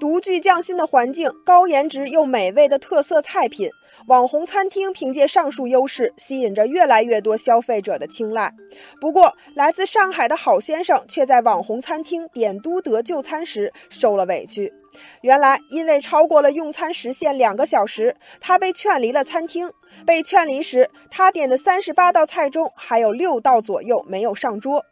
[0.00, 3.68] 独具匠心的环境、高颜值又美味的特色菜品，
[4.06, 8.50] 网红餐厅凭借上述优势，吸引着越来越多消费者的青睐。
[8.98, 14.72] 不过，来自上海的郝先生却在网红餐厅点都德就餐时受了委屈。
[15.20, 19.70] 原来，因为超过了用餐时限两个小时，他被劝离了餐厅。
[20.06, 24.82] 被劝离时，他点的三十八道菜中还有六道左右没有上桌。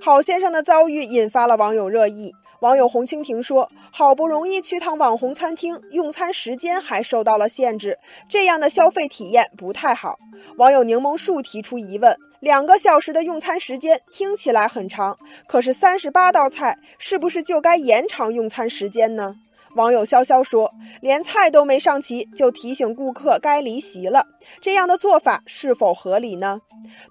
[0.00, 2.32] 郝先生的遭遇引发了网友热议。
[2.60, 10.16] 网友红蜻蜓说：“好不容易去趟网红餐厅，用餐时间还受到了限制，这样的消费体验不太好。”
[10.58, 15.16] 网友柠檬树提出疑问：“两个小时的用餐时间听起来很长，
[15.46, 19.36] 可是三十八道菜是不是就该延长用餐时间呢？”
[19.76, 24.26] 网友潇潇说：“连菜都没上齐，就提醒顾客该离席了，
[24.60, 26.60] 这样的做法是否合理呢？”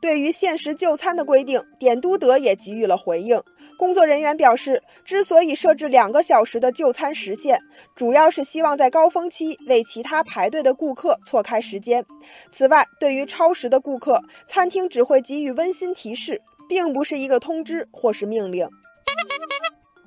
[0.02, 3.42] 对于限时就餐的规定，点都德也给予了回应。
[3.78, 7.60] 工作人员表示，之所以设置两个小时的就餐时限，
[7.96, 12.04] 主要是希望在高峰期为其他排队的顾客错开时间。
[12.52, 18.68] 此外，对于超时的顾客，餐厅只会给予温馨提示，并不是一个通知或是命令。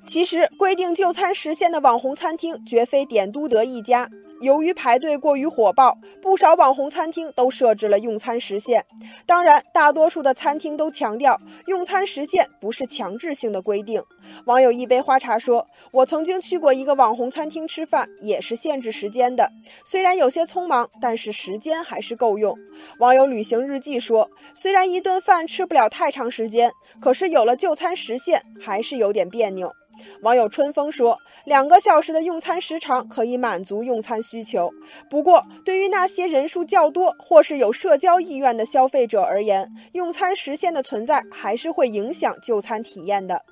[0.07, 4.09] 其实，规定就餐时限的网红餐厅绝非点都德一家。
[4.41, 8.83] 由于排队过于火爆，不少网红餐厅都设置了用餐时限。
[9.25, 14.03] 当然，大多数的餐厅都强调用餐时限不是强制性的规定。
[14.45, 19.51] 网友一杯花茶说：“我曾经去过一个网红餐厅吃饭，也是限制时间的。
[19.85, 22.57] 虽然有些匆忙，但是时间还是够用。”
[22.97, 29.71] 网友旅行日记说：“虽然一顿饭吃不了太长时间，可是有了就餐时限，还是有点别扭。”
[30.23, 34.73] 网友春风说：“两个小时的用餐时长可以满足用餐需求，
[35.09, 43.43] 不过对于那些人数较多或是有社交意愿的消费者而言，用餐时限的存在还是会影响就餐体验的。”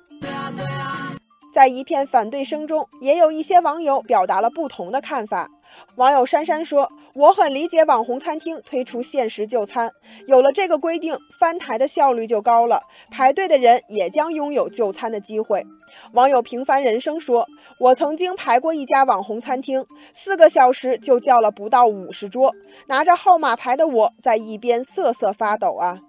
[1.52, 5.48] 在一片反对声中，也有一些网友表达了不同的看法。
[5.96, 9.90] 网友珊珊说：“我很理解网红餐厅推出限时就餐，
[10.26, 15.64] 有了这个规定，翻台的效率就高了，排队的人也将拥有就餐的机会。”
[16.12, 17.46] 网友平凡人生说
[17.78, 22.54] ：“我曾经排过一家网红餐厅，四个小时就叫了不到五十桌，
[22.86, 26.00] 拿着号码牌的我在一边瑟瑟发抖啊。”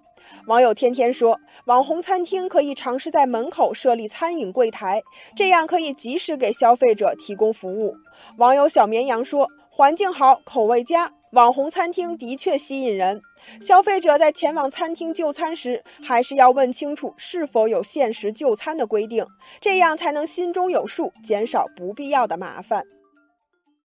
[0.47, 5.01] 网友天天说，网红餐厅可以尝试在门口设立餐饮柜台，
[5.35, 7.95] 这样可以及时给消费者提供服务。
[8.37, 13.21] 网友小绵羊说，环境好，口味佳，网红餐厅的确吸引人。
[13.61, 19.25] 消费者在前往餐厅就餐时，还是要问清楚是否有限时就餐的规定，
[19.59, 22.83] 这样才能心中有数，减少不必要的麻烦。